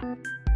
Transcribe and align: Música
Música 0.00 0.47